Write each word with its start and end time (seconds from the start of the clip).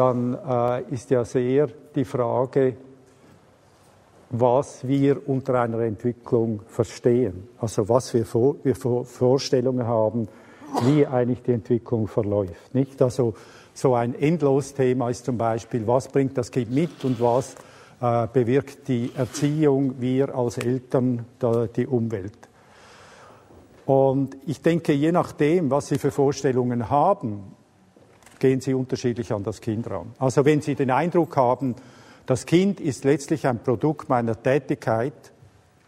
dann 0.00 0.32
äh, 0.48 0.94
ist 0.94 1.10
ja 1.10 1.26
sehr 1.26 1.68
die 1.94 2.06
Frage, 2.06 2.74
was 4.30 4.88
wir 4.88 5.28
unter 5.28 5.60
einer 5.60 5.80
Entwicklung 5.80 6.62
verstehen. 6.68 7.48
Also 7.58 7.86
was 7.86 8.14
wir, 8.14 8.24
vor, 8.24 8.56
wir 8.62 8.74
Vorstellungen 8.74 9.86
haben, 9.86 10.26
wie 10.84 11.06
eigentlich 11.06 11.42
die 11.42 11.52
Entwicklung 11.52 12.08
verläuft. 12.08 12.74
Nicht? 12.74 13.02
Also 13.02 13.34
so 13.74 13.94
ein 13.94 14.14
Endlos-Thema 14.14 15.10
ist 15.10 15.26
zum 15.26 15.36
Beispiel, 15.36 15.86
was 15.86 16.08
bringt 16.08 16.38
das 16.38 16.50
Kind 16.50 16.70
mit 16.70 17.04
und 17.04 17.20
was 17.20 17.54
äh, 18.00 18.26
bewirkt 18.32 18.88
die 18.88 19.12
Erziehung, 19.14 19.96
wir 20.00 20.34
als 20.34 20.56
Eltern, 20.56 21.26
da, 21.38 21.66
die 21.66 21.86
Umwelt. 21.86 22.48
Und 23.84 24.34
ich 24.46 24.62
denke, 24.62 24.94
je 24.94 25.12
nachdem, 25.12 25.70
was 25.70 25.88
Sie 25.88 25.98
für 25.98 26.10
Vorstellungen 26.10 26.88
haben, 26.88 27.54
gehen 28.40 28.60
Sie 28.60 28.74
unterschiedlich 28.74 29.32
an 29.32 29.44
das 29.44 29.60
Kind 29.60 29.88
ran. 29.88 30.12
Also 30.18 30.44
wenn 30.44 30.60
Sie 30.60 30.74
den 30.74 30.90
Eindruck 30.90 31.36
haben, 31.36 31.76
das 32.26 32.46
Kind 32.46 32.80
ist 32.80 33.04
letztlich 33.04 33.46
ein 33.46 33.62
Produkt 33.62 34.08
meiner 34.08 34.40
Tätigkeit, 34.42 35.32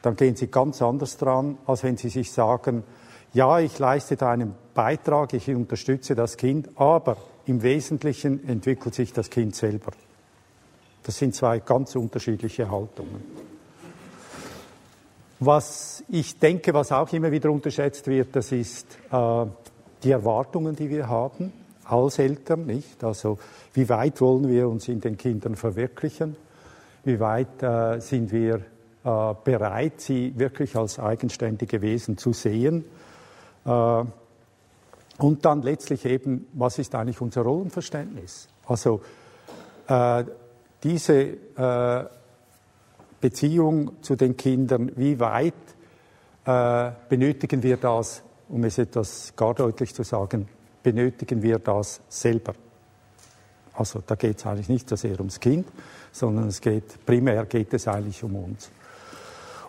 dann 0.03 0.17
gehen 0.17 0.37
Sie 0.37 0.49
ganz 0.49 0.81
anders 0.83 1.17
dran, 1.17 1.59
als 1.67 1.83
wenn 1.83 1.97
Sie 1.97 2.09
sich 2.09 2.31
sagen, 2.31 2.85
ja, 3.33 3.59
ich 3.59 3.79
leiste 3.79 4.17
da 4.17 4.31
einen 4.31 4.55
Beitrag, 4.75 5.33
ich 5.33 5.49
unterstütze 5.49 6.15
das 6.15 6.37
Kind, 6.37 6.69
aber 6.77 7.17
im 7.47 7.63
Wesentlichen 7.63 8.47
entwickelt 8.47 8.95
sich 8.95 9.13
das 9.13 9.31
Kind 9.31 9.57
selber. 9.57 9.93
Das 11.03 11.19
sind 11.19 11.35
zwei 11.35 11.61
ganz 11.61 11.97
unterschiedliche 11.97 12.71
Haltungen. 12.71 13.23
Was 15.41 16.05
ich 16.09 16.39
denke, 16.39 16.73
was 16.75 16.93
auch 16.93 17.13
immer 17.13 17.33
wieder 17.33 17.51
unterschätzt 17.51 18.07
wird, 18.07 18.37
das 18.37 18.53
ist 18.53 18.87
äh, 19.11 19.47
die 20.05 20.11
Erwartungen, 20.11 20.77
die 20.77 20.89
wir 20.89 21.09
haben 21.09 21.53
als 21.85 22.19
Eltern, 22.19 22.67
nicht? 22.67 23.03
Also 23.05 23.39
wie 23.75 23.89
weit 23.89 24.21
wollen 24.21 24.49
wir 24.49 24.69
uns 24.69 24.89
in 24.89 25.01
den 25.01 25.17
Kindern 25.17 25.57
verwirklichen? 25.57 26.37
Wie 27.05 27.19
weit 27.19 27.63
äh, 27.63 28.01
sind 28.01 28.31
wir 28.33 28.57
äh, 29.05 29.35
bereit, 29.45 30.01
sie 30.01 30.33
wirklich 30.39 30.77
als 30.77 30.99
eigenständige 30.99 31.81
Wesen 31.83 32.17
zu 32.17 32.33
sehen? 32.33 32.85
Äh, 33.65 34.05
und 35.19 35.45
dann 35.45 35.63
letztlich 35.63 36.05
eben, 36.05 36.47
was 36.53 36.79
ist 36.79 36.95
eigentlich 36.95 37.21
unser 37.21 37.43
Rollenverständnis? 37.43 38.49
Also 38.67 39.01
äh, 39.89 40.25
diese 40.83 41.15
äh, 41.15 42.05
Beziehung 43.21 44.03
zu 44.03 44.17
den 44.17 44.37
Kindern, 44.37 44.91
wie 44.97 45.19
weit 45.21 45.55
äh, 46.45 46.91
benötigen 47.09 47.63
wir 47.63 47.77
das, 47.77 48.23
um 48.49 48.65
es 48.65 48.79
etwas 48.79 49.33
gar 49.37 49.55
deutlich 49.55 49.95
zu 49.95 50.03
sagen, 50.03 50.49
benötigen 50.83 51.43
wir 51.43 51.59
das 51.59 52.01
selber? 52.09 52.55
Also 53.75 54.03
da 54.07 54.15
geht 54.15 54.39
es 54.39 54.47
eigentlich 54.47 54.69
nicht 54.69 54.89
so 54.89 54.97
sehr 54.97 55.19
ums 55.19 55.41
Kind, 55.41 55.67
sondern 56.11 56.49
es 56.49 56.61
geht 56.61 57.05
primär 57.07 57.47
geht 57.47 57.73
es 57.75 57.89
eigentlich 57.89 58.23
um 58.23 58.37
uns. 58.37 58.71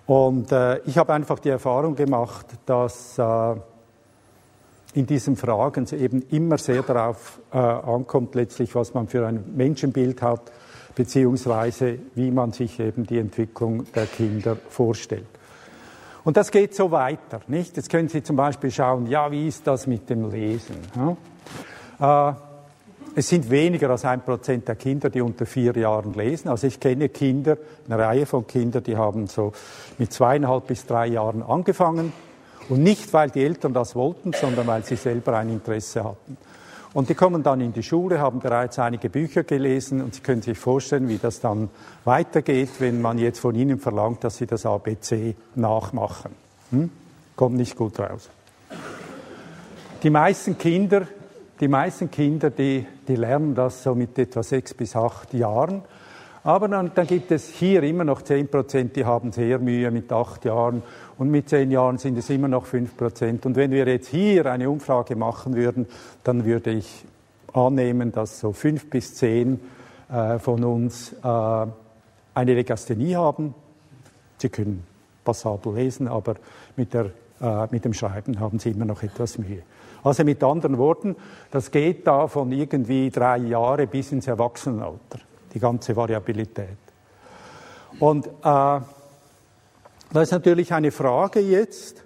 Und 0.06 0.52
äh, 0.52 0.80
ich 0.80 0.97
habe 0.97 1.14
einfach 1.14 1.39
die 1.39 1.50
Erfahrung 1.50 1.95
gemacht, 1.95 2.47
dass 2.66 3.17
äh, 3.17 3.56
in 4.94 5.06
diesen 5.06 5.38
Fragen 5.38 5.88
eben 5.91 6.22
immer 6.30 6.58
sehr 6.58 6.84
darauf 6.84 7.39
äh, 7.52 7.58
ankommt, 7.58 8.36
letztlich, 8.36 8.75
was 8.75 8.94
man 8.94 9.08
für 9.08 9.25
ein 9.25 9.56
Menschenbild 9.56 10.22
hat, 10.22 10.52
beziehungsweise 10.95 11.97
wie 12.16 12.31
man 12.31 12.52
sich 12.52 12.80
eben 12.80 13.06
die 13.06 13.17
Entwicklung 13.17 13.91
der 13.94 14.06
Kinder 14.06 14.58
vorstellt. 14.69 15.25
Und 16.23 16.38
das 16.38 16.52
geht 16.52 16.73
so 16.73 16.91
weiter, 16.91 17.41
nicht? 17.47 17.75
Jetzt 17.75 17.89
können 17.89 18.07
Sie 18.07 18.23
zum 18.23 18.35
Beispiel 18.35 18.71
schauen, 18.71 19.07
ja, 19.07 19.29
wie 19.31 19.47
ist 19.47 19.67
das 19.67 19.88
mit 19.88 20.09
dem 20.09 20.29
Lesen? 20.31 20.77
Ja? 21.99 22.29
Äh, 22.29 22.33
es 23.16 23.29
sind 23.29 23.49
weniger 23.49 23.89
als 23.91 24.05
ein 24.05 24.21
Prozent 24.21 24.67
der 24.67 24.75
Kinder, 24.75 25.09
die 25.09 25.21
unter 25.21 25.45
vier 25.45 25.75
Jahren 25.77 26.13
lesen. 26.13 26.49
Also 26.49 26.66
ich 26.66 26.79
kenne 26.79 27.09
Kinder, 27.09 27.57
eine 27.88 27.99
Reihe 27.99 28.25
von 28.25 28.47
Kindern, 28.47 28.83
die 28.83 28.97
haben 28.97 29.27
so 29.27 29.51
mit 29.99 30.11
zweieinhalb 30.11 30.66
bis 30.67 30.85
drei 30.88 31.07
Jahren 31.07 31.44
angefangen. 31.44 32.11
Und 32.69 32.81
nicht, 32.81 33.11
weil 33.13 33.29
die 33.29 33.44
Eltern 33.44 33.73
das 33.73 33.95
wollten, 33.95 34.34
sondern 34.34 34.66
weil 34.66 34.84
sie 34.84 34.95
selber 34.95 35.38
ein 35.38 35.50
Interesse 35.50 36.03
hatten. 36.03 36.38
Und 36.93 37.09
die 37.09 37.15
kommen 37.15 37.41
dann 37.41 37.59
in 37.59 37.73
die 37.73 37.81
Schule, 37.81 38.19
haben 38.19 38.39
bereits 38.39 38.77
einige 38.77 39.09
Bücher 39.09 39.43
gelesen 39.43 40.01
und 40.01 40.13
Sie 40.13 40.21
können 40.21 40.43
sich 40.43 40.57
vorstellen, 40.57 41.09
wie 41.09 41.17
das 41.17 41.39
dann 41.39 41.69
weitergeht, 42.05 42.69
wenn 42.79 43.01
man 43.01 43.17
jetzt 43.17 43.39
von 43.39 43.55
ihnen 43.55 43.79
verlangt, 43.79 44.23
dass 44.23 44.37
sie 44.37 44.45
das 44.45 44.65
ABC 44.65 45.35
nachmachen. 45.55 46.31
Hm? 46.69 46.91
Kommt 47.35 47.55
nicht 47.55 47.75
gut 47.75 47.99
raus. 47.99 48.29
Die 50.03 50.09
meisten 50.11 50.57
Kinder, 50.57 51.07
die 51.59 51.67
meisten 51.67 52.11
Kinder, 52.11 52.51
die, 52.51 52.85
die 53.07 53.15
lernen 53.15 53.55
das 53.55 53.81
so 53.81 53.95
mit 53.95 54.19
etwa 54.19 54.43
sechs 54.43 54.73
bis 54.73 54.95
acht 54.95 55.33
Jahren. 55.33 55.81
Aber 56.43 56.67
dann, 56.67 56.91
dann 56.93 57.07
gibt 57.07 57.31
es 57.31 57.47
hier 57.49 57.83
immer 57.83 58.03
noch 58.03 58.21
zehn 58.21 58.49
Prozent, 58.49 58.95
die 58.95 59.05
haben 59.05 59.31
sehr 59.31 59.59
Mühe 59.59 59.89
mit 59.91 60.11
acht 60.11 60.43
Jahren 60.43 60.83
und 61.17 61.29
mit 61.29 61.47
zehn 61.47 61.71
Jahren 61.71 61.97
sind 61.97 62.17
es 62.17 62.29
immer 62.29 62.49
noch 62.49 62.65
fünf 62.65 62.97
Prozent. 62.97 63.45
Und 63.45 63.55
wenn 63.55 63.71
wir 63.71 63.87
jetzt 63.87 64.07
hier 64.09 64.45
eine 64.47 64.69
Umfrage 64.69 65.15
machen 65.15 65.55
würden, 65.55 65.87
dann 66.23 66.43
würde 66.43 66.71
ich 66.71 67.05
annehmen, 67.53 68.11
dass 68.11 68.39
so 68.39 68.51
fünf 68.51 68.89
bis 68.89 69.15
zehn 69.15 69.59
äh, 70.11 70.37
von 70.39 70.63
uns 70.63 71.13
äh, 71.13 71.17
eine 71.23 72.53
Legasthenie 72.53 73.15
haben. 73.15 73.55
Sie 74.37 74.49
können 74.49 74.83
passabel 75.23 75.75
lesen, 75.75 76.07
aber 76.07 76.35
mit, 76.75 76.93
der, 76.93 77.11
äh, 77.41 77.67
mit 77.71 77.85
dem 77.85 77.93
Schreiben 77.93 78.39
haben 78.39 78.59
sie 78.59 78.71
immer 78.71 78.85
noch 78.85 79.03
etwas 79.03 79.37
Mühe. 79.37 79.61
Also 80.03 80.25
mit 80.25 80.43
anderen 80.43 80.77
Worten, 80.77 81.15
das 81.51 81.71
geht 81.71 82.05
da 82.05 82.27
von 82.27 82.51
irgendwie 82.51 83.09
drei 83.09 83.37
Jahre 83.37 83.87
bis 83.87 84.11
ins 84.11 84.27
Erwachsenenalter, 84.27 85.19
die 85.53 85.59
ganze 85.59 85.96
Variabilität. 85.96 86.78
Und 88.00 88.28
äh, 88.28 88.31
da 88.41 88.86
ist 90.22 90.31
natürlich 90.31 90.74
eine 90.74 90.91
Frage 90.91 91.40
jetzt, 91.40 92.03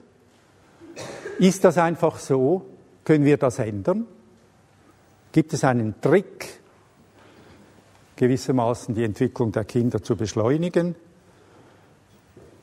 ist 1.40 1.64
das 1.64 1.78
einfach 1.78 2.18
so? 2.18 2.66
Können 3.04 3.26
wir 3.26 3.38
das 3.38 3.60
ändern? 3.60 4.06
Gibt 5.32 5.54
es 5.54 5.64
einen 5.64 6.00
Trick, 6.02 6.60
gewissermaßen 8.16 8.96
die 8.96 9.04
Entwicklung 9.04 9.52
der 9.52 9.66
Kinder 9.66 10.02
zu 10.02 10.16
beschleunigen? 10.16 10.96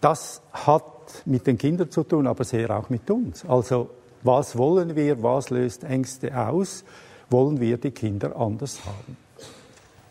Das 0.00 0.42
hat 0.52 0.84
mit 1.24 1.46
den 1.46 1.56
Kindern 1.56 1.90
zu 1.90 2.02
tun, 2.02 2.26
aber 2.26 2.44
sehr 2.44 2.70
auch 2.70 2.90
mit 2.90 3.10
uns. 3.10 3.44
Also 3.44 3.90
was 4.22 4.56
wollen 4.56 4.96
wir, 4.96 5.22
was 5.22 5.50
löst 5.50 5.84
Ängste 5.84 6.36
aus? 6.36 6.84
Wollen 7.30 7.60
wir 7.60 7.78
die 7.78 7.90
Kinder 7.90 8.36
anders 8.36 8.80
haben? 8.84 9.23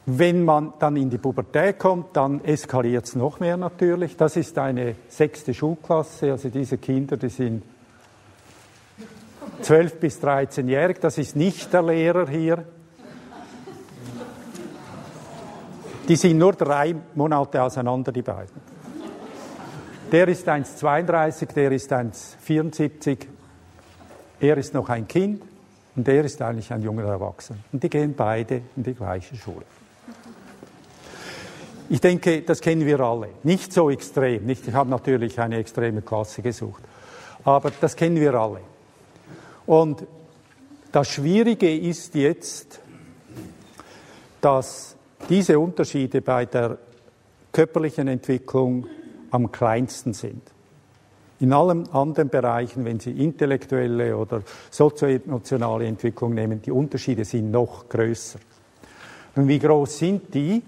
Wenn 0.06 0.44
man 0.44 0.74
dann 0.80 0.98
in 0.98 1.10
die 1.10 1.18
Pubertät 1.18 1.80
kommt, 1.80 2.16
dann 2.18 2.44
eskaliert 2.44 3.06
es 3.06 3.16
noch 3.16 3.40
mehr 3.40 3.56
natürlich. 3.56 4.18
Das 4.18 4.36
ist 4.36 4.58
eine 4.58 4.96
sechste 5.08 5.54
Schulklasse, 5.54 6.32
also 6.32 6.50
diese 6.50 6.78
Kinder, 6.78 7.16
die 7.16 7.30
sind 7.30 7.64
12 9.62 10.00
bis 10.00 10.22
13-jährig, 10.22 11.00
das 11.00 11.18
ist 11.18 11.38
nicht 11.38 11.72
der 11.72 11.84
Lehrer 11.84 12.28
hier. 12.28 12.66
Die 16.10 16.18
sind 16.18 16.38
nur 16.38 16.52
drei 16.52 16.96
Monate 17.16 17.62
auseinander, 17.64 18.12
die 18.12 18.24
beiden. 18.24 18.62
Der 20.12 20.28
ist 20.28 20.48
1,32, 20.48 21.54
der 21.54 21.72
ist 21.72 21.94
1,74. 21.94 23.20
Er 24.42 24.58
ist 24.58 24.74
noch 24.74 24.90
ein 24.90 25.08
Kind 25.08 25.42
und 25.96 26.08
er 26.10 26.26
ist 26.26 26.42
eigentlich 26.42 26.74
ein 26.74 26.82
junger 26.82 27.06
Erwachsener. 27.06 27.60
Und 27.72 27.82
die 27.82 27.90
gehen 27.90 28.14
beide 28.14 28.64
in 28.76 28.84
die 28.84 28.94
gleiche 28.94 29.38
Schule. 29.38 29.64
Ich 31.94 32.02
denke, 32.02 32.42
das 32.42 32.60
kennen 32.60 32.88
wir 32.88 33.00
alle. 33.02 33.30
Nicht 33.44 33.72
so 33.72 33.92
extrem. 33.92 34.48
Nicht, 34.48 34.68
ich 34.68 34.74
habe 34.74 34.90
natürlich 34.90 35.40
eine 35.40 35.58
extreme 35.58 36.02
Klasse 36.02 36.42
gesucht. 36.42 36.82
Aber 37.44 37.72
das 37.80 37.96
kennen 37.96 38.16
wir 38.16 38.34
alle. 38.34 38.62
Und 39.68 40.04
das 40.92 41.10
Schwierige 41.10 41.78
ist 41.78 42.16
jetzt, 42.16 42.80
dass 44.42 44.96
diese 45.30 45.60
Unterschiede 45.60 46.24
bei 46.24 46.48
der 46.48 46.80
körperlichen 47.52 48.08
Entwicklung 48.08 48.88
am 49.30 49.52
kleinsten 49.52 50.14
sind. 50.14 50.42
In 51.42 51.54
allen 51.54 51.88
anderen 51.92 52.30
Bereichen, 52.30 52.86
wenn 52.86 53.00
Sie 53.00 53.12
intellektuelle 53.12 54.18
oder 54.18 54.42
sozioemotionale 54.72 55.86
Entwicklung 55.86 56.34
nehmen, 56.34 56.60
die 56.60 56.72
Unterschiede 56.72 57.24
sind 57.24 57.52
noch 57.52 57.88
größer. 57.88 58.40
Und 59.36 59.48
wie 59.48 59.60
groß 59.60 60.00
sind 60.00 60.34
die? 60.34 60.64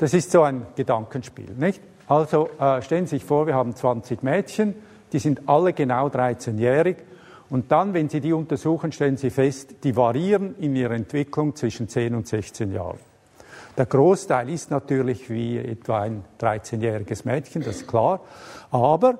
Das 0.00 0.14
ist 0.14 0.30
so 0.30 0.42
ein 0.42 0.66
Gedankenspiel, 0.76 1.50
nicht? 1.58 1.82
Also 2.08 2.48
äh, 2.58 2.80
stellen 2.80 3.04
Sie 3.04 3.16
sich 3.16 3.24
vor, 3.26 3.46
wir 3.46 3.54
haben 3.54 3.76
20 3.76 4.22
Mädchen, 4.22 4.74
die 5.12 5.18
sind 5.18 5.46
alle 5.46 5.74
genau 5.74 6.06
13-jährig. 6.06 6.96
Und 7.50 7.70
dann, 7.70 7.92
wenn 7.92 8.08
Sie 8.08 8.22
die 8.22 8.32
untersuchen, 8.32 8.92
stellen 8.92 9.18
Sie 9.18 9.28
fest, 9.28 9.84
die 9.84 9.94
variieren 9.94 10.56
in 10.56 10.74
ihrer 10.74 10.94
Entwicklung 10.94 11.54
zwischen 11.54 11.86
10 11.86 12.14
und 12.14 12.26
16 12.26 12.72
Jahren. 12.72 12.98
Der 13.76 13.84
Großteil 13.84 14.48
ist 14.48 14.70
natürlich 14.70 15.28
wie 15.28 15.58
etwa 15.58 16.00
ein 16.00 16.24
13-jähriges 16.40 17.26
Mädchen, 17.26 17.62
das 17.62 17.76
ist 17.76 17.86
klar. 17.86 18.20
Aber 18.70 19.18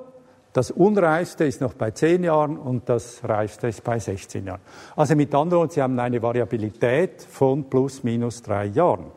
Das 0.52 0.72
Unreifste 0.72 1.44
ist 1.44 1.60
noch 1.60 1.74
bei 1.74 1.92
10 1.92 2.24
Jahren 2.24 2.58
und 2.58 2.88
das 2.88 3.20
Reifste 3.22 3.68
ist 3.68 3.84
bei 3.84 4.00
16 4.00 4.46
Jahren. 4.46 4.60
Also 4.96 5.14
mit 5.14 5.32
anderen 5.32 5.60
Worten, 5.60 5.74
Sie 5.74 5.82
haben 5.82 5.98
eine 6.00 6.20
Variabilität 6.20 7.22
von 7.22 7.70
plus 7.70 8.02
minus 8.02 8.42
drei 8.42 8.64
Jahren. 8.64 9.12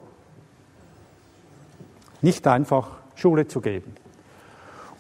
Nicht 2.24 2.48
einfach 2.48 2.90
Schule 3.16 3.48
zu 3.48 3.62
geben. 3.62 3.96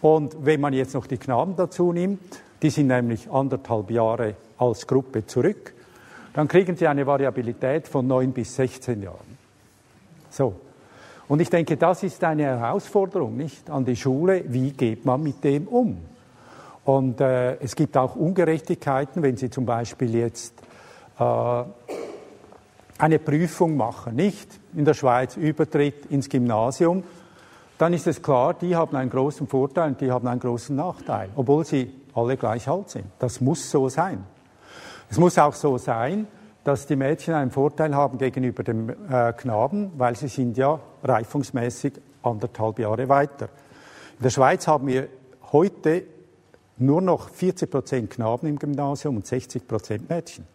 Und 0.01 0.45
wenn 0.45 0.61
man 0.61 0.73
jetzt 0.73 0.93
noch 0.93 1.07
die 1.07 1.17
Knaben 1.17 1.55
dazu 1.55 1.91
nimmt, 1.91 2.41
die 2.61 2.69
sind 2.69 2.87
nämlich 2.87 3.31
anderthalb 3.31 3.89
Jahre 3.89 4.35
als 4.57 4.85
Gruppe 4.85 5.25
zurück, 5.25 5.73
dann 6.33 6.47
kriegen 6.47 6.75
sie 6.75 6.87
eine 6.87 7.07
Variabilität 7.07 7.87
von 7.87 8.05
9 8.07 8.33
bis 8.33 8.55
16 8.55 9.01
Jahren. 9.01 9.37
So. 10.29 10.55
Und 11.29 11.39
ich 11.41 11.49
denke, 11.49 11.77
das 11.77 12.03
ist 12.03 12.23
eine 12.23 12.43
Herausforderung, 12.43 13.37
nicht 13.37 13.69
an 13.69 13.85
die 13.85 13.95
Schule. 13.95 14.43
Wie 14.47 14.71
geht 14.71 15.05
man 15.05 15.23
mit 15.23 15.43
dem 15.43 15.67
um? 15.67 15.97
Und 16.83 17.21
äh, 17.21 17.55
es 17.61 17.75
gibt 17.75 17.95
auch 17.95 18.15
Ungerechtigkeiten, 18.17 19.23
wenn 19.23 19.37
Sie 19.37 19.49
zum 19.49 19.65
Beispiel 19.65 20.13
jetzt 20.15 20.53
äh, 21.17 21.63
eine 23.03 23.19
Prüfung 23.19 23.75
machen, 23.75 24.15
nicht 24.15 24.61
in 24.73 24.85
der 24.85 24.93
Schweiz 24.93 25.35
Übertritt 25.35 26.05
ins 26.05 26.29
Gymnasium, 26.29 27.03
dann 27.77 27.91
ist 27.91 28.07
es 28.07 28.21
klar, 28.21 28.53
die 28.53 28.77
haben 28.77 28.95
einen 28.95 29.09
großen 29.09 29.45
Vorteil 29.45 29.89
und 29.89 29.99
die 29.99 30.09
haben 30.09 30.25
einen 30.25 30.39
großen 30.39 30.73
Nachteil, 30.73 31.27
obwohl 31.35 31.65
sie 31.65 31.93
alle 32.13 32.37
gleich 32.37 32.69
alt 32.69 32.91
sind. 32.91 33.03
Das 33.19 33.41
muss 33.41 33.69
so 33.69 33.89
sein. 33.89 34.23
Es 35.09 35.17
muss 35.17 35.37
auch 35.37 35.53
so 35.53 35.77
sein, 35.77 36.27
dass 36.63 36.87
die 36.87 36.95
Mädchen 36.95 37.33
einen 37.33 37.51
Vorteil 37.51 37.93
haben 37.93 38.17
gegenüber 38.17 38.63
dem 38.63 38.89
äh, 38.89 39.33
Knaben, 39.33 39.91
weil 39.97 40.15
sie 40.15 40.29
sind 40.29 40.55
ja 40.55 40.79
reifungsmäßig 41.03 41.95
anderthalb 42.21 42.79
Jahre 42.79 43.09
weiter. 43.09 43.49
In 44.17 44.23
der 44.23 44.29
Schweiz 44.29 44.65
haben 44.65 44.87
wir 44.87 45.09
heute 45.51 46.03
nur 46.77 47.01
noch 47.01 47.27
40 47.27 47.69
Prozent 47.69 48.09
Knaben 48.11 48.47
im 48.47 48.57
Gymnasium 48.57 49.17
und 49.17 49.27
60 49.27 49.67
Prozent 49.67 50.09
Mädchen. 50.09 50.52